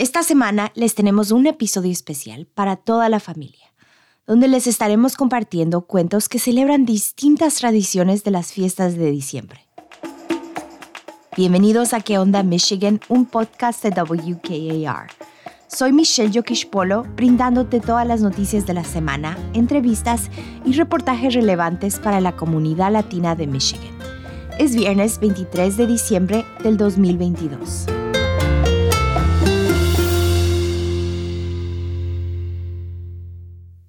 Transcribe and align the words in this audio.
Esta 0.00 0.22
semana 0.22 0.70
les 0.76 0.94
tenemos 0.94 1.32
un 1.32 1.48
episodio 1.48 1.90
especial 1.90 2.46
para 2.54 2.76
toda 2.76 3.08
la 3.08 3.18
familia, 3.18 3.74
donde 4.28 4.46
les 4.46 4.68
estaremos 4.68 5.16
compartiendo 5.16 5.80
cuentos 5.80 6.28
que 6.28 6.38
celebran 6.38 6.84
distintas 6.84 7.56
tradiciones 7.56 8.22
de 8.22 8.30
las 8.30 8.52
fiestas 8.52 8.96
de 8.96 9.10
diciembre. 9.10 9.66
Bienvenidos 11.36 11.94
a 11.94 12.00
¿Qué 12.00 12.16
onda 12.16 12.44
Michigan? 12.44 13.00
Un 13.08 13.26
podcast 13.26 13.82
de 13.82 13.90
WKAR. 13.90 15.08
Soy 15.66 15.92
Michelle 15.92 16.30
Yokishpolo, 16.30 17.02
brindándote 17.16 17.80
todas 17.80 18.06
las 18.06 18.20
noticias 18.20 18.66
de 18.66 18.74
la 18.74 18.84
semana, 18.84 19.36
entrevistas 19.52 20.30
y 20.64 20.74
reportajes 20.74 21.34
relevantes 21.34 21.98
para 21.98 22.20
la 22.20 22.36
comunidad 22.36 22.92
latina 22.92 23.34
de 23.34 23.48
Michigan. 23.48 23.98
Es 24.60 24.76
viernes 24.76 25.18
23 25.18 25.76
de 25.76 25.86
diciembre 25.88 26.44
del 26.62 26.76
2022. 26.76 27.97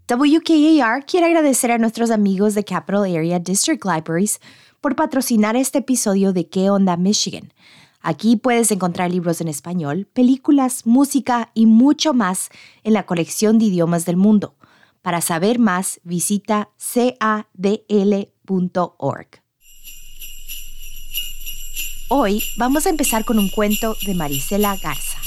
WKAR 0.10 1.06
quiere 1.06 1.28
agradecer 1.28 1.72
a 1.72 1.78
nuestros 1.78 2.10
amigos 2.10 2.56
de 2.56 2.64
Capital 2.64 3.04
Area 3.04 3.38
District 3.38 3.86
Libraries 3.86 4.40
por 4.82 4.96
patrocinar 4.96 5.56
este 5.56 5.78
episodio 5.80 6.34
de 6.34 6.50
¿Qué 6.50 6.72
onda 6.72 6.98
Michigan? 6.98 7.54
Aquí 8.02 8.36
puedes 8.36 8.72
encontrar 8.72 9.12
libros 9.12 9.40
en 9.40 9.50
español, 9.50 10.08
películas, 10.12 10.88
música 10.88 11.52
y 11.54 11.68
mucho 11.68 12.16
más 12.16 12.50
en 12.84 12.94
la 12.94 13.06
colección 13.06 13.60
de 13.60 13.66
idiomas 13.66 14.06
del 14.06 14.18
mundo. 14.18 14.56
Para 15.04 15.22
saber 15.22 15.60
más, 15.60 16.00
visita 16.04 16.72
cadl.org. 16.80 17.68
Hoy 22.10 22.42
vamos 22.58 22.88
a 22.88 22.90
empezar 22.90 23.26
con 23.26 23.38
un 23.38 23.50
cuento 23.50 23.96
de 24.08 24.16
Marisela 24.16 24.76
Garza. 24.82 25.20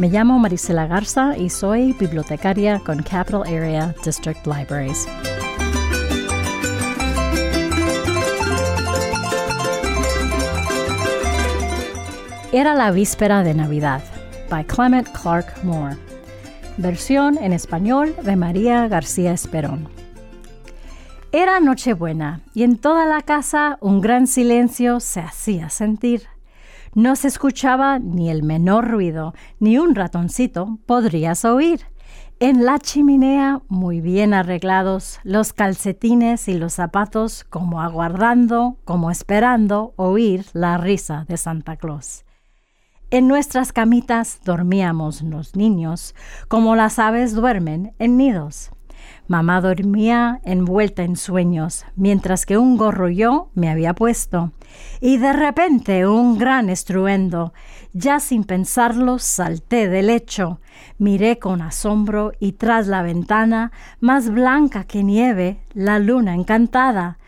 Me 0.00 0.08
llamo 0.08 0.38
Marisela 0.38 0.86
Garza 0.86 1.36
y 1.36 1.50
soy 1.50 1.92
bibliotecaria 1.92 2.80
con 2.80 3.02
Capital 3.02 3.42
Area 3.42 3.94
District 4.02 4.46
Libraries. 4.46 5.06
Era 12.50 12.74
la 12.74 12.90
víspera 12.92 13.42
de 13.42 13.52
Navidad, 13.52 14.02
by 14.48 14.64
Clement 14.64 15.06
Clark 15.12 15.62
Moore. 15.64 15.98
Versión 16.78 17.36
en 17.36 17.52
español 17.52 18.16
de 18.22 18.36
María 18.36 18.88
García 18.88 19.32
Esperón. 19.32 19.86
Era 21.30 21.60
Nochebuena 21.60 22.40
y 22.54 22.62
en 22.62 22.78
toda 22.78 23.04
la 23.04 23.20
casa 23.20 23.76
un 23.82 24.00
gran 24.00 24.26
silencio 24.26 24.98
se 24.98 25.20
hacía 25.20 25.68
sentir. 25.68 26.22
No 26.94 27.14
se 27.14 27.28
escuchaba 27.28 27.98
ni 28.00 28.30
el 28.30 28.42
menor 28.42 28.88
ruido, 28.88 29.32
ni 29.60 29.78
un 29.78 29.94
ratoncito 29.94 30.78
podrías 30.86 31.44
oír. 31.44 31.82
En 32.40 32.64
la 32.64 32.78
chimenea, 32.78 33.60
muy 33.68 34.00
bien 34.00 34.34
arreglados, 34.34 35.20
los 35.22 35.52
calcetines 35.52 36.48
y 36.48 36.54
los 36.54 36.72
zapatos 36.72 37.44
como 37.44 37.80
aguardando, 37.80 38.78
como 38.84 39.10
esperando 39.10 39.92
oír 39.96 40.46
la 40.52 40.78
risa 40.78 41.26
de 41.28 41.36
Santa 41.36 41.76
Claus. 41.76 42.24
En 43.10 43.28
nuestras 43.28 43.72
camitas 43.72 44.40
dormíamos 44.44 45.22
los 45.22 45.54
niños, 45.54 46.14
como 46.48 46.76
las 46.76 46.98
aves 46.98 47.34
duermen 47.34 47.92
en 47.98 48.16
nidos. 48.16 48.70
Mamá 49.30 49.60
dormía 49.60 50.40
envuelta 50.42 51.04
en 51.04 51.14
sueños, 51.14 51.84
mientras 51.94 52.46
que 52.46 52.58
un 52.58 52.76
gorro 52.76 53.08
yo 53.08 53.50
me 53.54 53.70
había 53.70 53.94
puesto. 53.94 54.50
Y 55.00 55.18
de 55.18 55.32
repente 55.32 56.04
un 56.04 56.36
gran 56.36 56.68
estruendo. 56.68 57.52
Ya 57.92 58.18
sin 58.18 58.42
pensarlo 58.42 59.20
salté 59.20 59.88
del 59.88 60.08
lecho. 60.08 60.58
Miré 60.98 61.38
con 61.38 61.62
asombro 61.62 62.32
y 62.40 62.54
tras 62.54 62.88
la 62.88 63.02
ventana, 63.02 63.70
más 64.00 64.30
blanca 64.30 64.82
que 64.82 65.04
nieve, 65.04 65.60
la 65.74 66.00
luna 66.00 66.34
encantada. 66.34 67.20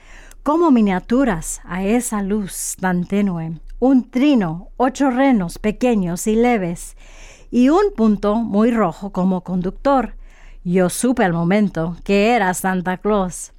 Como 0.42 0.72
miniaturas 0.72 1.60
a 1.62 1.84
esa 1.84 2.20
luz 2.20 2.74
tan 2.80 3.04
tenue. 3.04 3.60
Un 3.78 4.10
trino, 4.10 4.70
ocho 4.76 5.08
renos 5.08 5.60
pequeños 5.60 6.26
y 6.26 6.34
leves, 6.34 6.96
y 7.52 7.68
un 7.68 7.94
punto 7.96 8.34
muy 8.34 8.72
rojo 8.72 9.12
como 9.12 9.42
conductor 9.42 10.16
yo 10.64 10.88
supe 10.90 11.24
al 11.24 11.32
momento 11.32 11.96
que 12.04 12.30
era 12.30 12.54
Santa 12.54 12.96
Claus. 12.98 13.52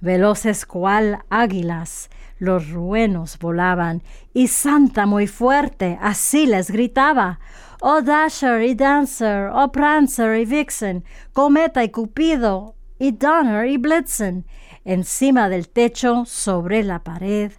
Veloces 0.00 0.66
cual 0.66 1.20
águilas, 1.30 2.10
los 2.38 2.70
ruenos 2.70 3.38
volaban, 3.38 4.02
y 4.34 4.48
Santa 4.48 5.06
muy 5.06 5.26
fuerte 5.26 5.98
así 6.00 6.46
les 6.46 6.70
gritaba. 6.70 7.40
Oh 7.80 8.02
Dasher 8.02 8.62
y 8.62 8.74
Dancer, 8.74 9.50
oh 9.52 9.70
Prancer 9.72 10.38
y 10.40 10.44
Vixen, 10.44 11.04
Cometa 11.32 11.84
y 11.84 11.90
Cupido, 11.90 12.74
y 12.98 13.12
Donner 13.12 13.66
y 13.66 13.76
Blitzen, 13.76 14.46
encima 14.84 15.48
del 15.48 15.68
techo, 15.68 16.24
sobre 16.26 16.82
la 16.82 17.00
pared, 17.00 17.52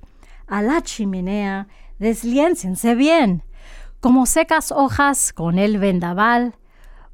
a 0.47 0.61
la 0.61 0.81
chimenea, 0.81 1.67
desliéncense 1.99 2.95
bien, 2.95 3.43
como 3.99 4.25
secas 4.25 4.71
hojas 4.71 5.33
con 5.33 5.59
el 5.59 5.77
vendaval, 5.77 6.55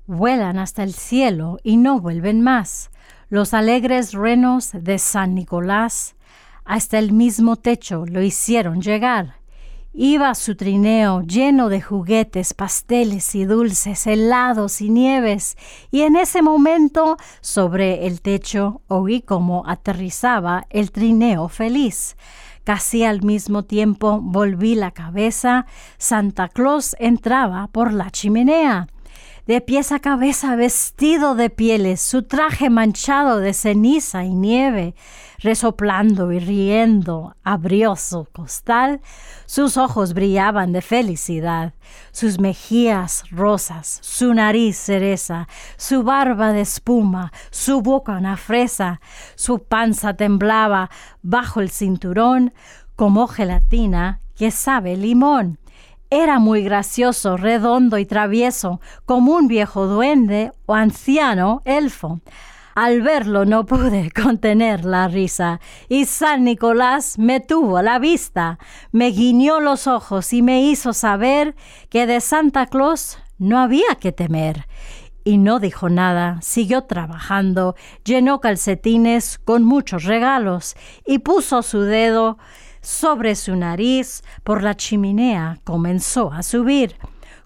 vuelan 0.08 0.58
hasta 0.58 0.84
el 0.84 0.94
cielo 0.94 1.60
y 1.64 1.78
no 1.78 2.00
vuelven 2.00 2.42
más. 2.42 2.92
Los 3.30 3.54
alegres 3.54 4.14
renos 4.14 4.72
de 4.74 5.00
San 5.00 5.36
Nicolás 5.36 6.16
hasta 6.66 7.00
el 7.00 7.12
mismo 7.12 7.56
techo 7.56 8.06
lo 8.06 8.22
hicieron 8.22 8.82
llegar. 8.82 9.36
Iba 9.96 10.34
su 10.34 10.56
trineo 10.56 11.22
lleno 11.22 11.70
de 11.70 11.80
juguetes, 11.80 12.56
pasteles 12.56 13.36
y 13.36 13.46
dulces, 13.46 14.08
helados 14.08 14.82
y 14.82 14.90
nieves, 14.90 15.56
y 15.92 16.02
en 16.02 16.16
ese 16.16 16.42
momento 16.42 17.18
sobre 17.42 18.08
el 18.08 18.22
techo 18.22 18.82
oí 18.88 19.22
cómo 19.22 19.64
aterrizaba 19.68 20.66
el 20.72 20.92
trineo 20.92 21.48
feliz. 21.48 22.18
Casi 22.64 23.04
al 23.04 23.22
mismo 23.22 23.64
tiempo 23.64 24.20
volví 24.20 24.74
la 24.74 24.92
cabeza, 24.92 25.68
Santa 25.98 26.50
Claus 26.50 26.96
entraba 26.98 27.68
por 27.68 27.94
la 27.94 28.10
chimenea 28.10 28.88
de 29.46 29.60
pies 29.60 29.92
a 29.92 30.00
cabeza 30.00 30.56
vestido 30.56 31.36
de 31.36 31.50
pieles, 31.50 32.00
su 32.02 32.24
traje 32.24 32.70
manchado 32.70 33.40
de 33.40 33.54
ceniza 33.54 34.24
y 34.24 34.36
nieve, 34.36 34.96
resoplando 35.40 36.32
y 36.32 36.40
riendo, 36.40 37.36
abrió 37.44 37.98
su 37.98 38.26
costal, 38.32 39.02
sus 39.46 39.76
ojos 39.76 40.14
brillaban 40.14 40.72
de 40.72 40.82
felicidad, 40.82 41.74
sus 42.12 42.40
mejillas 42.40 43.30
rosas, 43.32 44.00
su 44.02 44.34
nariz 44.34 44.78
cereza, 44.78 45.50
su 45.76 46.04
barba 46.04 46.54
de 46.54 46.62
espuma, 46.62 47.34
su 47.52 47.82
boca 47.82 48.14
una 48.14 48.38
fresa, 48.38 49.02
su 49.36 49.60
panza 49.60 50.14
temblaba 50.14 50.90
bajo 51.22 51.60
el 51.60 51.70
cinturón 51.70 52.54
como 52.96 53.28
gelatina 53.28 54.22
que 54.36 54.52
sabe 54.52 54.96
limón. 54.96 55.60
Era 56.16 56.38
muy 56.38 56.62
gracioso, 56.62 57.38
redondo 57.38 57.98
y 57.98 58.06
travieso, 58.06 58.80
como 59.06 59.34
un 59.34 59.48
viejo 59.48 59.88
duende 59.88 60.52
o 60.68 60.76
anciano 60.76 61.64
elfo. 61.66 62.22
Al 62.76 63.02
verlo 63.02 63.46
no 63.46 63.66
pude 63.66 64.12
contener 64.16 64.86
la 64.86 65.08
risa, 65.08 65.60
y 65.90 66.06
San 66.06 66.44
Nicolás 66.44 67.18
me 67.18 67.40
tuvo 67.40 67.78
a 67.78 67.82
la 67.82 67.98
vista, 67.98 68.60
me 68.92 69.08
guiñó 69.08 69.60
los 69.60 69.88
ojos 69.88 70.34
y 70.34 70.44
me 70.44 70.62
hizo 70.62 70.94
saber 70.94 71.56
que 71.90 72.06
de 72.06 72.22
Santa 72.22 72.68
Claus 72.68 73.18
no 73.40 73.58
había 73.58 73.96
que 74.00 74.12
temer. 74.12 74.68
Y 75.24 75.40
no 75.40 75.60
dijo 75.60 75.90
nada, 75.90 76.38
siguió 76.44 76.84
trabajando, 76.84 77.76
llenó 78.06 78.40
calcetines 78.40 79.40
con 79.40 79.64
muchos 79.64 80.04
regalos 80.04 80.76
y 81.08 81.20
puso 81.20 81.64
su 81.64 81.82
dedo 81.82 82.38
sobre 82.84 83.36
su 83.36 83.56
nariz 83.56 84.24
por 84.44 84.62
la 84.62 84.76
chimenea 84.76 85.58
comenzó 85.64 86.32
a 86.32 86.44
subir. 86.44 86.96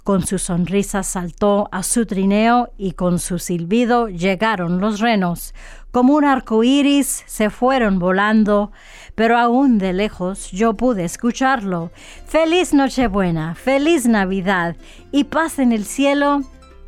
Con 0.03 0.25
su 0.25 0.39
sonrisa 0.39 1.03
saltó 1.03 1.69
a 1.71 1.83
su 1.83 2.05
trineo 2.05 2.71
y 2.77 2.93
con 2.93 3.19
su 3.19 3.39
silbido 3.39 4.07
llegaron 4.07 4.79
los 4.79 4.99
renos. 4.99 5.53
Como 5.91 6.15
un 6.15 6.25
arco 6.25 6.63
iris 6.63 7.23
se 7.27 7.49
fueron 7.49 7.99
volando, 7.99 8.71
pero 9.15 9.37
aún 9.37 9.77
de 9.77 9.93
lejos 9.93 10.51
yo 10.51 10.73
pude 10.75 11.03
escucharlo. 11.03 11.91
Feliz 12.25 12.73
Nochebuena, 12.73 13.55
feliz 13.55 14.07
Navidad 14.07 14.75
y 15.11 15.25
paz 15.25 15.59
en 15.59 15.71
el 15.71 15.85
cielo 15.85 16.41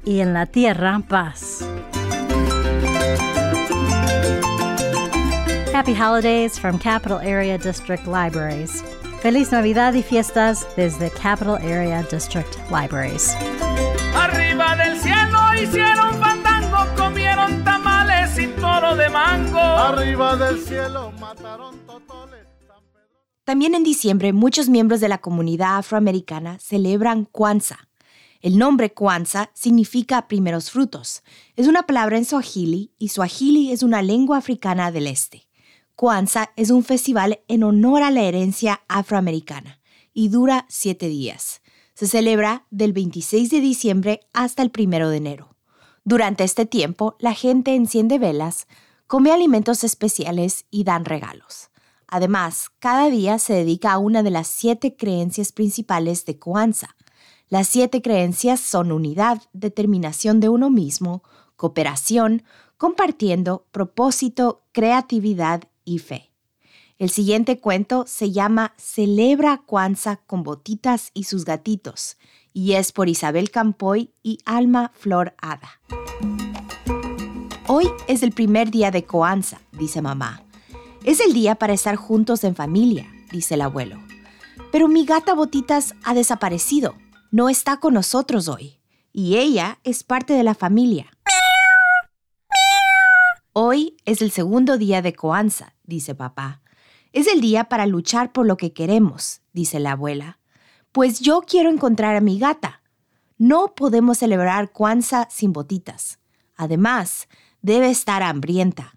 y 0.05 0.21
en 0.21 0.33
la 0.33 0.45
tierra 0.45 1.01
paz. 1.07 1.65
Happy 5.79 5.93
Holidays 5.93 6.59
from 6.59 6.77
Capital 6.77 7.19
Area 7.19 7.57
District 7.57 8.05
Libraries. 8.05 8.83
Feliz 9.21 9.53
Navidad 9.53 9.93
y 9.93 10.03
fiestas 10.03 10.67
desde 10.75 11.09
Capital 11.09 11.55
Area 11.55 12.03
District 12.11 12.53
Libraries. 12.69 13.33
Arriba 14.13 14.75
del 14.75 14.99
cielo 14.99 15.39
hicieron 15.55 16.19
fandango, 16.19 16.79
comieron 16.97 17.63
tamales 17.63 18.37
y 18.37 18.47
toro 18.59 18.97
de 18.97 19.07
mango. 19.07 19.57
Arriba 19.57 20.35
del 20.35 20.59
cielo 20.59 21.13
mataron 21.17 21.79
totoles. 21.87 22.45
También 23.45 23.73
en 23.73 23.85
diciembre 23.85 24.33
muchos 24.33 24.67
miembros 24.67 24.99
de 24.99 25.07
la 25.07 25.19
comunidad 25.19 25.77
afroamericana 25.77 26.59
celebran 26.59 27.23
Kwanzaa. 27.23 27.87
El 28.41 28.57
nombre 28.57 28.93
Kwanzaa 28.93 29.49
significa 29.53 30.27
primeros 30.27 30.71
frutos. 30.71 31.23
Es 31.55 31.67
una 31.69 31.83
palabra 31.83 32.17
en 32.17 32.25
Swahili 32.25 32.91
y 32.97 33.07
Swahili 33.07 33.71
es 33.71 33.81
una 33.81 34.01
lengua 34.01 34.39
africana 34.39 34.91
del 34.91 35.07
este. 35.07 35.48
Kwanzaa 35.99 36.53
es 36.55 36.69
un 36.69 36.85
festival 36.85 37.41
en 37.49 37.61
honor 37.61 38.03
a 38.03 38.09
la 38.09 38.21
herencia 38.21 38.83
afroamericana 38.87 39.81
y 40.13 40.29
dura 40.29 40.65
siete 40.69 41.09
días. 41.09 41.61
Se 41.93 42.07
celebra 42.07 42.65
del 42.69 42.93
26 42.93 43.49
de 43.49 43.59
diciembre 43.59 44.21
hasta 44.31 44.63
el 44.63 44.71
1 44.73 45.09
de 45.09 45.17
enero. 45.17 45.57
Durante 46.05 46.45
este 46.45 46.65
tiempo, 46.65 47.17
la 47.19 47.33
gente 47.33 47.75
enciende 47.75 48.17
velas, 48.17 48.67
come 49.07 49.33
alimentos 49.33 49.83
especiales 49.83 50.63
y 50.71 50.85
dan 50.85 51.03
regalos. 51.03 51.69
Además, 52.07 52.69
cada 52.79 53.09
día 53.09 53.37
se 53.37 53.51
dedica 53.51 53.91
a 53.91 53.97
una 53.97 54.23
de 54.23 54.31
las 54.31 54.47
siete 54.47 54.95
creencias 54.95 55.51
principales 55.51 56.23
de 56.23 56.39
Kwanzaa. 56.39 56.95
Las 57.49 57.67
siete 57.67 58.01
creencias 58.01 58.61
son 58.61 58.93
unidad, 58.93 59.41
determinación 59.51 60.39
de 60.39 60.47
uno 60.47 60.69
mismo, 60.69 61.23
cooperación, 61.57 62.43
compartiendo, 62.77 63.67
propósito, 63.73 64.63
creatividad 64.71 65.63
y 65.89 65.99
fe. 65.99 66.31
El 66.97 67.09
siguiente 67.09 67.59
cuento 67.59 68.05
se 68.07 68.31
llama 68.31 68.73
Celebra 68.77 69.63
Kwanzaa 69.65 70.17
con 70.27 70.43
botitas 70.43 71.11
y 71.13 71.23
sus 71.23 71.45
gatitos 71.45 72.17
y 72.53 72.73
es 72.73 72.91
por 72.91 73.09
Isabel 73.09 73.51
Campoy 73.51 74.11
y 74.21 74.39
Alma 74.45 74.91
Flor 74.95 75.33
Hada. 75.41 75.81
Hoy 77.67 77.87
es 78.07 78.23
el 78.23 78.31
primer 78.31 78.69
día 78.69 78.91
de 78.91 79.05
Kwanzaa, 79.05 79.61
dice 79.71 80.01
mamá. 80.01 80.43
Es 81.03 81.19
el 81.21 81.33
día 81.33 81.55
para 81.55 81.73
estar 81.73 81.95
juntos 81.95 82.43
en 82.43 82.55
familia, 82.55 83.07
dice 83.31 83.53
el 83.53 83.61
abuelo. 83.61 83.97
Pero 84.71 84.87
mi 84.87 85.05
gata 85.05 85.33
Botitas 85.33 85.95
ha 86.03 86.13
desaparecido. 86.13 86.95
No 87.31 87.49
está 87.49 87.77
con 87.77 87.93
nosotros 87.93 88.47
hoy. 88.47 88.79
Y 89.13 89.37
ella 89.37 89.79
es 89.83 90.03
parte 90.03 90.33
de 90.33 90.43
la 90.43 90.53
familia. 90.53 91.07
Hoy 93.53 93.97
es 94.05 94.21
el 94.21 94.29
segundo 94.29 94.77
día 94.77 95.01
de 95.01 95.15
Kwanzaa, 95.15 95.73
dice 95.83 96.13
papá. 96.13 96.61
Es 97.13 97.25
el 97.25 97.41
día 97.41 97.63
para 97.63 97.87
luchar 97.87 98.31
por 98.31 98.45
lo 98.45 98.57
que 98.57 98.73
queremos, 98.73 99.41
dice 99.53 99.79
la 99.79 99.93
abuela. 99.93 100.39
Pues 100.91 101.19
yo 101.19 101.41
quiero 101.41 101.71
encontrar 101.71 102.15
a 102.15 102.21
mi 102.21 102.37
gata. 102.37 102.83
No 103.39 103.73
podemos 103.73 104.19
celebrar 104.19 104.71
Kwanzaa 104.71 105.27
sin 105.31 105.51
botitas. 105.51 106.19
Además, 106.55 107.27
debe 107.63 107.89
estar 107.89 108.21
hambrienta. 108.21 108.93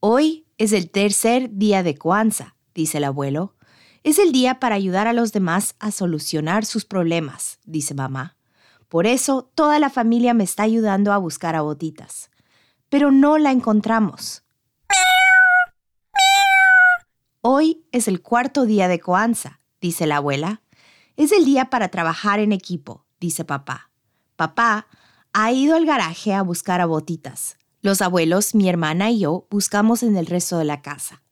Hoy 0.00 0.46
es 0.58 0.72
el 0.72 0.90
tercer 0.90 1.50
día 1.52 1.84
de 1.84 1.96
Kwanzaa, 1.96 2.56
dice 2.74 2.98
el 2.98 3.04
abuelo. 3.04 3.54
Es 4.02 4.18
el 4.18 4.32
día 4.32 4.58
para 4.58 4.74
ayudar 4.74 5.06
a 5.06 5.12
los 5.12 5.32
demás 5.32 5.76
a 5.78 5.92
solucionar 5.92 6.64
sus 6.64 6.84
problemas, 6.84 7.60
dice 7.64 7.94
mamá. 7.94 8.37
Por 8.88 9.06
eso 9.06 9.50
toda 9.54 9.78
la 9.78 9.90
familia 9.90 10.32
me 10.32 10.44
está 10.44 10.62
ayudando 10.62 11.12
a 11.12 11.18
buscar 11.18 11.54
a 11.54 11.60
Botitas. 11.60 12.30
Pero 12.88 13.10
no 13.10 13.36
la 13.36 13.50
encontramos. 13.52 14.42
Hoy 17.42 17.84
es 17.92 18.08
el 18.08 18.22
cuarto 18.22 18.64
día 18.64 18.88
de 18.88 18.98
Coanza, 18.98 19.60
dice 19.80 20.06
la 20.06 20.16
abuela. 20.16 20.62
Es 21.16 21.32
el 21.32 21.44
día 21.44 21.66
para 21.66 21.88
trabajar 21.88 22.40
en 22.40 22.52
equipo, 22.52 23.04
dice 23.20 23.44
papá. 23.44 23.90
Papá 24.36 24.86
ha 25.32 25.52
ido 25.52 25.76
al 25.76 25.84
garaje 25.84 26.32
a 26.32 26.42
buscar 26.42 26.80
a 26.80 26.86
botitas. 26.86 27.58
Los 27.80 28.00
abuelos, 28.02 28.54
mi 28.54 28.68
hermana 28.68 29.10
y 29.10 29.20
yo 29.20 29.46
buscamos 29.50 30.02
en 30.02 30.16
el 30.16 30.26
resto 30.26 30.58
de 30.58 30.64
la 30.64 30.80
casa. 30.80 31.22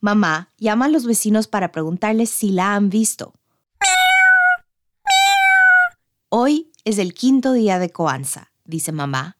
Mamá 0.00 0.50
llama 0.58 0.86
a 0.86 0.88
los 0.88 1.06
vecinos 1.06 1.48
para 1.48 1.72
preguntarles 1.72 2.30
si 2.30 2.52
la 2.52 2.74
han 2.74 2.88
visto. 2.88 3.34
Hoy 6.28 6.72
es 6.84 6.98
el 6.98 7.14
quinto 7.14 7.52
día 7.52 7.78
de 7.78 7.90
Coanza, 7.90 8.52
dice 8.64 8.92
mamá. 8.92 9.38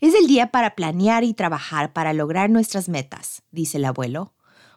Es 0.00 0.14
el 0.14 0.26
día 0.26 0.50
para 0.50 0.74
planear 0.74 1.24
y 1.24 1.32
trabajar 1.32 1.92
para 1.92 2.12
lograr 2.12 2.50
nuestras 2.50 2.88
metas, 2.88 3.42
dice 3.50 3.78
el 3.78 3.86
abuelo. 3.86 4.34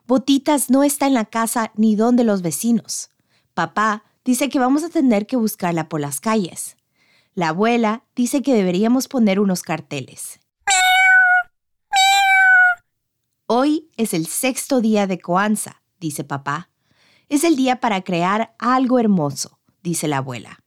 Botitas 0.07 0.69
no 0.69 0.83
está 0.83 1.07
en 1.07 1.13
la 1.13 1.25
casa 1.25 1.71
ni 1.75 1.95
donde 1.95 2.23
los 2.23 2.41
vecinos. 2.41 3.09
Papá 3.53 4.03
dice 4.23 4.49
que 4.49 4.59
vamos 4.59 4.83
a 4.83 4.89
tener 4.89 5.27
que 5.27 5.35
buscarla 5.35 5.89
por 5.89 5.99
las 5.99 6.21
calles. 6.21 6.77
La 7.33 7.49
abuela 7.49 8.05
dice 8.15 8.41
que 8.41 8.53
deberíamos 8.53 9.07
poner 9.07 9.39
unos 9.39 9.61
carteles. 9.61 10.39
Hoy 13.47 13.89
es 13.97 14.13
el 14.13 14.25
sexto 14.27 14.79
día 14.79 15.05
de 15.05 15.19
Coanza, 15.19 15.81
dice 15.99 16.23
papá. 16.23 16.69
Es 17.27 17.43
el 17.43 17.55
día 17.55 17.79
para 17.79 18.03
crear 18.03 18.55
algo 18.57 18.99
hermoso, 18.99 19.59
dice 19.81 20.07
la 20.07 20.17
abuela. 20.17 20.64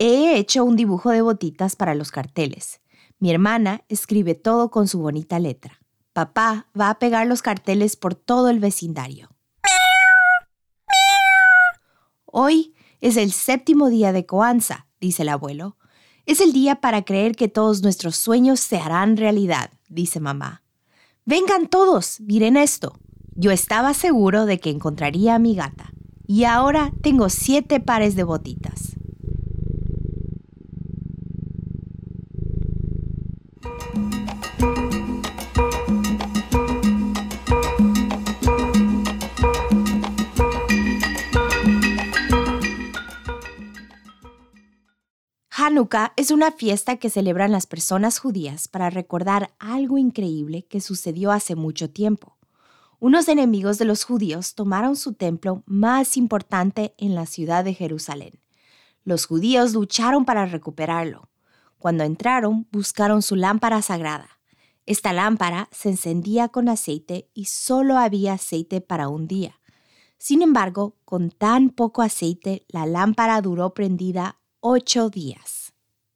He 0.00 0.38
hecho 0.38 0.64
un 0.64 0.76
dibujo 0.76 1.10
de 1.10 1.22
botitas 1.22 1.74
para 1.74 1.96
los 1.96 2.12
carteles. 2.12 2.80
Mi 3.18 3.32
hermana 3.32 3.82
escribe 3.88 4.36
todo 4.36 4.70
con 4.70 4.86
su 4.86 5.00
bonita 5.00 5.40
letra. 5.40 5.80
Papá 6.12 6.68
va 6.78 6.90
a 6.90 7.00
pegar 7.00 7.26
los 7.26 7.42
carteles 7.42 7.96
por 7.96 8.14
todo 8.14 8.48
el 8.48 8.60
vecindario. 8.60 9.30
Hoy 12.26 12.74
es 13.00 13.16
el 13.16 13.32
séptimo 13.32 13.88
día 13.88 14.12
de 14.12 14.24
Coanza, 14.24 14.86
dice 15.00 15.22
el 15.22 15.30
abuelo. 15.30 15.76
Es 16.26 16.40
el 16.40 16.52
día 16.52 16.76
para 16.76 17.02
creer 17.02 17.34
que 17.34 17.48
todos 17.48 17.82
nuestros 17.82 18.14
sueños 18.14 18.60
se 18.60 18.78
harán 18.78 19.16
realidad, 19.16 19.72
dice 19.88 20.20
mamá. 20.20 20.62
Vengan 21.24 21.66
todos, 21.66 22.20
miren 22.20 22.56
esto. 22.56 22.96
Yo 23.34 23.50
estaba 23.50 23.94
seguro 23.94 24.46
de 24.46 24.60
que 24.60 24.70
encontraría 24.70 25.34
a 25.34 25.40
mi 25.40 25.56
gata 25.56 25.90
y 26.24 26.44
ahora 26.44 26.92
tengo 27.02 27.30
siete 27.30 27.80
pares 27.80 28.14
de 28.14 28.22
botitas. 28.22 28.97
Hanukkah 45.78 46.12
es 46.16 46.32
una 46.32 46.50
fiesta 46.50 46.96
que 46.96 47.08
celebran 47.08 47.52
las 47.52 47.68
personas 47.68 48.18
judías 48.18 48.66
para 48.66 48.90
recordar 48.90 49.52
algo 49.60 49.96
increíble 49.96 50.66
que 50.66 50.80
sucedió 50.80 51.30
hace 51.30 51.54
mucho 51.54 51.88
tiempo. 51.88 52.36
Unos 52.98 53.28
enemigos 53.28 53.78
de 53.78 53.84
los 53.84 54.02
judíos 54.02 54.56
tomaron 54.56 54.96
su 54.96 55.12
templo 55.12 55.62
más 55.66 56.16
importante 56.16 56.94
en 56.98 57.14
la 57.14 57.26
ciudad 57.26 57.62
de 57.62 57.74
Jerusalén. 57.74 58.40
Los 59.04 59.26
judíos 59.26 59.72
lucharon 59.72 60.24
para 60.24 60.46
recuperarlo. 60.46 61.28
Cuando 61.78 62.02
entraron, 62.02 62.66
buscaron 62.72 63.22
su 63.22 63.36
lámpara 63.36 63.80
sagrada. 63.80 64.40
Esta 64.84 65.12
lámpara 65.12 65.68
se 65.70 65.90
encendía 65.90 66.48
con 66.48 66.68
aceite 66.68 67.30
y 67.34 67.44
solo 67.44 67.98
había 67.98 68.32
aceite 68.32 68.80
para 68.80 69.06
un 69.06 69.28
día. 69.28 69.60
Sin 70.16 70.42
embargo, 70.42 70.96
con 71.04 71.30
tan 71.30 71.70
poco 71.70 72.02
aceite, 72.02 72.66
la 72.66 72.84
lámpara 72.84 73.40
duró 73.40 73.74
prendida 73.74 74.40
ocho 74.58 75.08
días. 75.08 75.67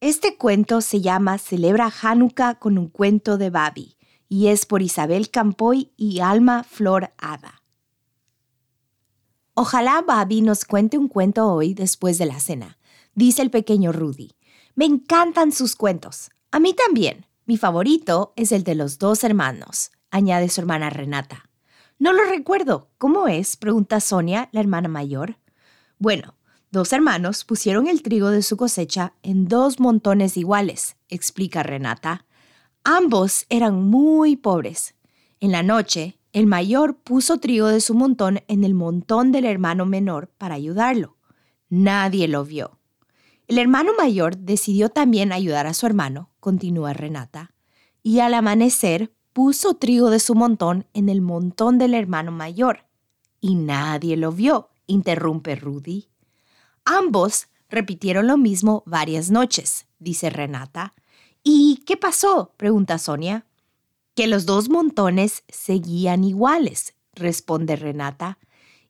Este 0.02 0.36
cuento 0.36 0.80
se 0.80 1.00
llama 1.00 1.38
Celebra 1.38 1.88
Hanukkah 2.02 2.56
con 2.56 2.76
un 2.76 2.88
cuento 2.88 3.38
de 3.38 3.50
Babi 3.50 3.96
y 4.28 4.48
es 4.48 4.66
por 4.66 4.82
Isabel 4.82 5.30
Campoy 5.30 5.92
y 5.96 6.18
Alma 6.18 6.64
Flor 6.64 7.12
Hada. 7.18 7.62
Ojalá 9.54 10.02
Babi 10.04 10.40
nos 10.40 10.64
cuente 10.64 10.98
un 10.98 11.06
cuento 11.06 11.46
hoy 11.46 11.74
después 11.74 12.18
de 12.18 12.26
la 12.26 12.40
cena, 12.40 12.78
dice 13.14 13.42
el 13.42 13.52
pequeño 13.52 13.92
Rudy. 13.92 14.32
Me 14.74 14.86
encantan 14.86 15.52
sus 15.52 15.76
cuentos. 15.76 16.30
A 16.50 16.58
mí 16.58 16.74
también. 16.74 17.26
Mi 17.46 17.56
favorito 17.56 18.32
es 18.34 18.50
el 18.50 18.64
de 18.64 18.74
los 18.74 18.98
dos 18.98 19.22
hermanos, 19.22 19.92
añade 20.10 20.48
su 20.48 20.62
hermana 20.62 20.90
Renata. 20.90 21.48
No 22.00 22.12
lo 22.12 22.24
recuerdo. 22.24 22.90
¿Cómo 22.98 23.28
es? 23.28 23.56
pregunta 23.56 24.00
Sonia, 24.00 24.48
la 24.50 24.58
hermana 24.58 24.88
mayor. 24.88 25.38
Bueno, 26.00 26.34
Dos 26.72 26.94
hermanos 26.94 27.44
pusieron 27.44 27.86
el 27.86 28.00
trigo 28.00 28.30
de 28.30 28.40
su 28.40 28.56
cosecha 28.56 29.12
en 29.22 29.46
dos 29.46 29.78
montones 29.78 30.38
iguales, 30.38 30.96
explica 31.10 31.62
Renata. 31.62 32.24
Ambos 32.82 33.44
eran 33.50 33.82
muy 33.82 34.36
pobres. 34.36 34.94
En 35.38 35.52
la 35.52 35.62
noche, 35.62 36.16
el 36.32 36.46
mayor 36.46 36.96
puso 36.96 37.36
trigo 37.36 37.66
de 37.66 37.82
su 37.82 37.92
montón 37.92 38.40
en 38.48 38.64
el 38.64 38.72
montón 38.72 39.32
del 39.32 39.44
hermano 39.44 39.84
menor 39.84 40.30
para 40.38 40.54
ayudarlo. 40.54 41.18
Nadie 41.68 42.26
lo 42.26 42.42
vio. 42.46 42.78
El 43.48 43.58
hermano 43.58 43.92
mayor 43.98 44.38
decidió 44.38 44.88
también 44.88 45.30
ayudar 45.30 45.66
a 45.66 45.74
su 45.74 45.84
hermano, 45.84 46.30
continúa 46.40 46.94
Renata, 46.94 47.52
y 48.02 48.20
al 48.20 48.32
amanecer 48.32 49.12
puso 49.34 49.74
trigo 49.74 50.08
de 50.08 50.20
su 50.20 50.34
montón 50.34 50.86
en 50.94 51.10
el 51.10 51.20
montón 51.20 51.76
del 51.76 51.92
hermano 51.92 52.32
mayor. 52.32 52.86
Y 53.42 53.56
nadie 53.56 54.16
lo 54.16 54.32
vio, 54.32 54.70
interrumpe 54.86 55.54
Rudy. 55.54 56.08
Ambos 56.84 57.48
repitieron 57.68 58.26
lo 58.26 58.36
mismo 58.36 58.82
varias 58.86 59.30
noches, 59.30 59.86
dice 59.98 60.30
Renata. 60.30 60.94
¿Y 61.42 61.82
qué 61.86 61.96
pasó? 61.96 62.52
pregunta 62.56 62.98
Sonia. 62.98 63.46
Que 64.14 64.26
los 64.26 64.44
dos 64.46 64.68
montones 64.68 65.44
seguían 65.48 66.24
iguales, 66.24 66.94
responde 67.14 67.76
Renata. 67.76 68.38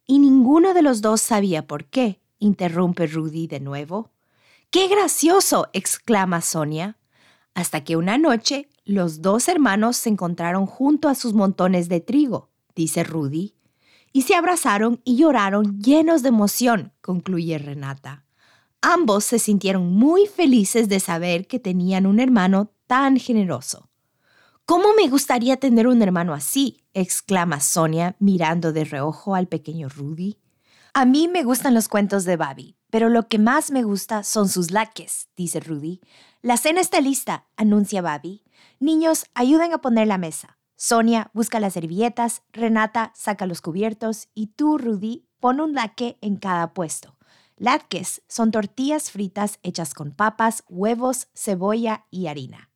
Y 0.07 0.19
ninguno 0.19 0.75
de 0.75 0.83
los 0.83 1.01
dos 1.01 1.21
sabía 1.21 1.67
por 1.67 1.85
qué, 1.85 2.21
interrumpe 2.39 3.07
Rudy 3.07 3.47
de 3.47 3.61
nuevo. 3.61 4.11
¡Qué 4.71 4.89
gracioso! 4.89 5.69
exclama 5.73 6.41
Sonia. 6.41 6.99
Hasta 7.55 7.85
que 7.85 7.97
una 7.97 8.19
noche 8.19 8.69
los 8.85 9.23
dos 9.23 9.49
hermanos 9.49 9.97
se 9.97 10.09
encontraron 10.09 10.67
junto 10.67 11.09
a 11.09 11.15
sus 11.15 11.35
montones 11.35 11.89
de 11.89 12.01
trigo, 12.01 12.49
dice 12.75 13.05
Rudy, 13.05 13.55
y 14.13 14.23
se 14.23 14.35
abrazaron 14.35 15.01
y 15.05 15.17
lloraron 15.17 15.81
llenos 15.81 16.23
de 16.23 16.29
emoción, 16.29 16.93
concluye 17.01 17.59
Renata. 17.59 18.25
Ambos 18.81 19.25
se 19.25 19.39
sintieron 19.39 19.93
muy 19.93 20.27
felices 20.27 20.89
de 20.89 21.01
saber 21.01 21.47
que 21.47 21.59
tenían 21.59 22.07
un 22.07 22.21
hermano 22.21 22.73
tan 22.87 23.17
generoso. 23.17 23.89
¿Cómo 24.67 24.95
me 24.95 25.09
gustaría 25.09 25.57
tener 25.57 25.87
un 25.87 26.03
hermano 26.03 26.35
así? 26.35 26.85
exclama 26.95 27.61
Sonia 27.61 28.17
mirando 28.19 28.73
de 28.73 28.85
reojo 28.85 29.35
al 29.35 29.49
pequeño 29.49 29.89
Rudy. 29.89 30.39
A 30.95 31.05
mí 31.05 31.27
me 31.27 31.43
gustan 31.43 31.75
los 31.75 31.89
cuentos 31.89 32.25
de 32.25 32.37
Babi, 32.37 32.77
pero 32.91 33.09
lo 33.09 33.29
que 33.29 33.39
más 33.39 33.71
me 33.71 33.83
gusta 33.83 34.23
son 34.25 34.49
sus 34.49 34.71
laques, 34.71 35.29
dice 35.37 35.61
Rudy. 35.61 36.01
La 36.43 36.57
cena 36.57 36.81
está 36.81 37.01
lista, 37.01 37.47
anuncia 37.57 38.03
Babi. 38.03 38.45
Niños, 38.79 39.27
ayuden 39.35 39.73
a 39.73 39.79
poner 39.79 40.07
la 40.07 40.19
mesa. 40.19 40.59
Sonia 40.85 41.31
busca 41.33 41.61
las 41.61 41.75
servilletas, 41.75 42.43
Renata 42.53 43.13
saca 43.15 43.47
los 43.47 43.61
cubiertos 43.61 44.27
y 44.35 44.49
tú, 44.49 44.79
Rudy, 44.79 45.25
pon 45.39 45.61
un 45.61 45.75
laque 45.75 46.19
en 46.21 46.35
cada 46.35 46.75
puesto. 46.75 47.17
Latkes 47.57 48.23
son 48.27 48.51
tortillas 48.51 49.13
fritas 49.13 49.61
hechas 49.63 49.95
con 49.95 50.11
papas, 50.11 50.65
huevos, 50.69 51.29
cebolla 51.35 52.07
y 52.11 52.27
harina. 52.27 52.73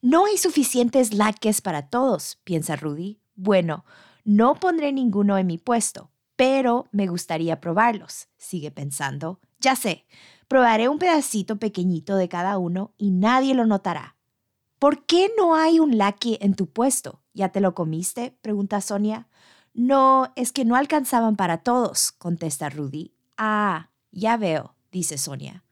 No 0.00 0.24
hay 0.24 0.38
suficientes 0.38 1.12
laques 1.12 1.60
para 1.60 1.90
todos, 1.90 2.38
piensa 2.44 2.76
Rudy. 2.76 3.20
Bueno, 3.34 3.84
no 4.24 4.54
pondré 4.54 4.90
ninguno 4.90 5.36
en 5.36 5.46
mi 5.46 5.58
puesto, 5.58 6.10
pero 6.36 6.86
me 6.92 7.08
gustaría 7.08 7.60
probarlos, 7.60 8.28
sigue 8.38 8.70
pensando. 8.70 9.38
Ya 9.60 9.76
sé, 9.76 10.06
probaré 10.48 10.88
un 10.88 10.98
pedacito 10.98 11.58
pequeñito 11.58 12.16
de 12.16 12.30
cada 12.30 12.56
uno 12.56 12.94
y 12.96 13.10
nadie 13.10 13.54
lo 13.54 13.66
notará. 13.66 14.16
¿Por 14.78 15.04
qué 15.04 15.30
no 15.36 15.54
hay 15.54 15.78
un 15.78 15.98
laque 15.98 16.38
en 16.40 16.54
tu 16.54 16.70
puesto? 16.70 17.20
¿Ya 17.34 17.50
te 17.50 17.60
lo 17.60 17.74
comiste? 17.74 18.38
pregunta 18.40 18.80
Sonia. 18.80 19.28
No, 19.74 20.32
es 20.36 20.52
que 20.52 20.64
no 20.64 20.76
alcanzaban 20.76 21.34
para 21.34 21.58
todos, 21.58 22.12
contesta 22.12 22.70
Rudy. 22.70 23.12
Ah, 23.36 23.90
ya 24.12 24.36
veo, 24.36 24.76
dice 24.92 25.18
Sonia. 25.18 25.64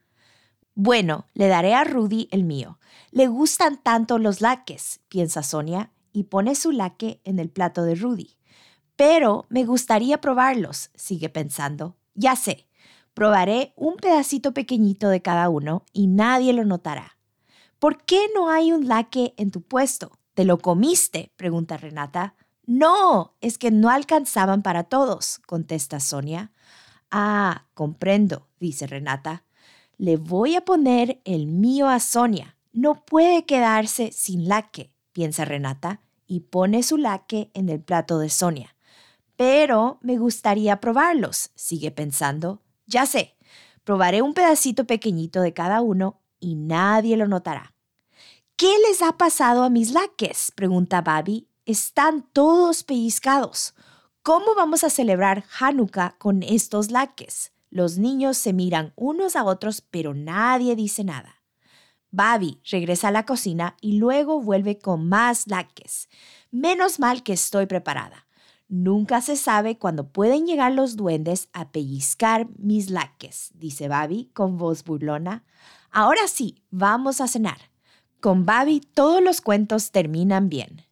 Bueno, 0.75 1.29
le 1.35 1.47
daré 1.47 1.75
a 1.75 1.85
Rudy 1.85 2.29
el 2.33 2.43
mío. 2.43 2.79
Le 3.13 3.29
gustan 3.29 3.81
tanto 3.81 4.19
los 4.19 4.41
laques, 4.41 5.01
piensa 5.09 5.45
Sonia, 5.45 5.93
y 6.13 6.25
pone 6.25 6.57
su 6.57 6.73
laque 6.73 7.21
en 7.25 7.39
el 7.39 7.49
plato 7.49 7.85
de 7.85 7.95
Rudy. 7.95 8.37
Pero 8.97 9.47
me 9.49 9.65
gustaría 9.65 10.21
probarlos, 10.21 10.91
sigue 10.95 11.29
pensando. 11.29 11.97
Ya 12.15 12.35
sé, 12.37 12.69
probaré 13.15 13.73
un 13.77 13.97
pedacito 13.97 14.53
pequeñito 14.53 15.09
de 15.09 15.23
cada 15.23 15.49
uno 15.49 15.85
y 15.93 16.09
nadie 16.09 16.53
lo 16.53 16.65
notará. 16.65 17.19
¿Por 17.79 18.05
qué 18.05 18.27
no 18.35 18.51
hay 18.51 18.73
un 18.73 18.89
laque 18.89 19.35
en 19.37 19.51
tu 19.51 19.63
puesto? 19.63 20.19
¿Te 20.35 20.45
lo 20.45 20.59
comiste? 20.59 21.33
pregunta 21.37 21.77
Renata. 21.77 22.35
No, 22.65 23.35
es 23.41 23.59
que 23.59 23.71
no 23.71 23.91
alcanzaban 23.91 24.63
para 24.63 24.85
todos, 24.85 25.41
contesta 25.47 26.01
Sonia. 26.01 26.53
Ah, 27.11 27.67
comprendo, 27.75 28.49
dice 28.59 28.87
Renata. 28.87 29.45
Le 29.99 30.17
voy 30.17 30.57
a 30.57 30.65
poner 30.65 31.21
el 31.25 31.47
mío 31.47 31.89
a 31.89 32.01
Sonia. 32.01 32.57
No 32.73 33.05
puede 33.05 33.45
quedarse 33.45 34.11
sin 34.13 34.49
laque, 34.49 34.91
piensa 35.13 35.45
Renata, 35.45 36.01
y 36.27 36.41
pone 36.41 36.83
su 36.83 36.97
laque 36.97 37.51
en 37.53 37.69
el 37.69 37.81
plato 37.83 38.19
de 38.19 38.31
Sonia. 38.31 38.75
Pero 39.37 39.99
me 40.01 40.17
gustaría 40.17 40.81
probarlos, 40.81 41.51
sigue 41.55 41.91
pensando. 41.91 42.63
Ya 42.87 43.05
sé, 43.05 43.37
probaré 43.85 44.23
un 44.23 44.33
pedacito 44.33 44.87
pequeñito 44.87 45.43
de 45.43 45.53
cada 45.53 45.83
uno 45.83 46.23
y 46.41 46.55
nadie 46.55 47.17
lo 47.19 47.29
notará. 47.29 47.72
¿Qué 48.63 48.77
les 48.89 49.03
ha 49.03 49.17
pasado 49.19 49.65
a 49.65 49.71
mis 49.71 49.91
laques? 49.91 50.53
pregunta 50.55 51.01
Babi. 51.01 51.49
Están 51.67 52.25
todos 52.33 52.85
pellizcados. 52.85 53.75
¿Cómo 54.23 54.55
vamos 54.55 54.85
a 54.85 54.89
celebrar 54.89 55.43
Hanukkah 55.59 56.15
con 56.17 56.45
estos 56.45 56.93
laques? 56.93 57.51
Los 57.71 57.99
niños 57.99 58.37
se 58.37 58.53
miran 58.53 58.93
unos 58.95 59.35
a 59.35 59.43
otros, 59.43 59.81
pero 59.81 60.15
nadie 60.15 60.77
dice 60.77 61.03
nada. 61.03 61.43
Babi 62.13 62.61
regresa 62.71 63.09
a 63.09 63.11
la 63.11 63.27
cocina 63.27 63.77
y 63.81 63.99
luego 63.99 64.41
vuelve 64.41 64.79
con 64.79 65.09
más 65.09 65.49
laques. 65.49 66.09
Menos 66.53 67.01
mal 67.01 67.25
que 67.25 67.33
estoy 67.33 67.67
preparada. 67.67 68.29
Nunca 68.69 69.23
se 69.23 69.35
sabe 69.35 69.77
cuándo 69.77 70.13
pueden 70.13 70.47
llegar 70.47 70.71
los 70.71 70.95
duendes 70.95 71.49
a 71.53 71.73
pellizcar 71.73 72.47
mis 72.59 72.91
laques, 72.91 73.51
dice 73.55 73.89
Babi 73.89 74.31
con 74.33 74.57
voz 74.57 74.85
burlona. 74.85 75.43
Ahora 75.91 76.29
sí, 76.29 76.63
vamos 76.71 77.21
a 77.21 77.27
cenar. 77.27 77.72
Con 78.23 78.47
Babi 78.47 78.81
todos 78.95 79.21
los 79.21 79.41
cuentos 79.41 79.91
terminan 79.91 80.49
bien. 80.49 80.83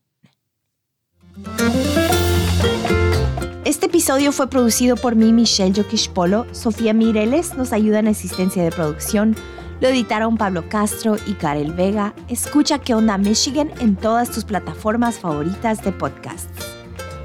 Este 3.65 3.87
episodio 3.87 4.33
fue 4.33 4.51
producido 4.51 4.97
por 4.97 5.15
mí, 5.15 5.33
Michelle 5.33 5.85
Polo. 6.13 6.45
Sofía 6.51 6.93
Mireles 6.93 7.55
nos 7.55 7.73
ayuda 7.73 8.01
en 8.01 8.09
asistencia 8.09 8.65
de 8.65 8.73
producción. 8.73 9.37
Lo 9.81 9.87
editaron 9.87 10.37
Pablo 10.37 10.69
Castro 10.69 11.19
y 11.25 11.35
Karel 11.35 11.73
Vega. 11.73 12.15
Escucha 12.27 12.81
¿Qué 12.81 12.95
onda 12.95 13.17
Michigan? 13.17 13.71
en 13.79 13.95
todas 13.95 14.33
tus 14.33 14.45
plataformas 14.45 15.21
favoritas 15.21 15.85
de 15.85 15.93
podcasts. 15.93 16.51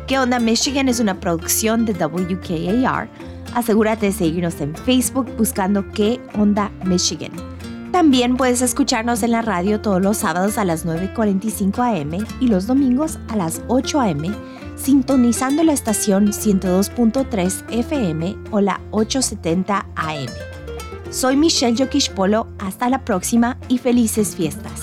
¿Qué 0.06 0.20
onda 0.20 0.38
Michigan? 0.38 0.88
es 0.88 1.00
una 1.00 1.20
producción 1.20 1.84
de 1.84 1.94
WKAR. 1.94 3.10
Asegúrate 3.56 4.06
de 4.06 4.12
seguirnos 4.12 4.62
en 4.62 4.76
Facebook 4.76 5.36
buscando 5.36 5.84
¿Qué 5.94 6.20
onda 6.38 6.70
Michigan? 6.84 7.55
También 7.96 8.36
puedes 8.36 8.62
escucharnos 8.62 9.24
en 9.24 9.32
la 9.32 9.42
radio 9.42 9.80
todos 9.80 10.02
los 10.02 10.18
sábados 10.18 10.58
a 10.58 10.66
las 10.66 10.86
9.45 10.86 12.02
am 12.02 12.28
y 12.42 12.48
los 12.50 12.68
domingos 12.68 13.20
a 13.30 13.38
las 13.38 13.62
8 13.70 14.02
am 14.02 14.36
sintonizando 14.76 15.64
la 15.64 15.72
estación 15.72 16.34
102.3 16.34 17.64
FM 17.72 18.36
o 18.52 18.60
la 18.60 18.82
870 18.92 19.88
AM. 19.96 20.28
Soy 21.10 21.38
Michelle 21.38 21.88
Polo, 22.14 22.50
hasta 22.60 22.90
la 22.90 23.06
próxima 23.06 23.58
y 23.70 23.78
felices 23.78 24.36
fiestas. 24.36 24.75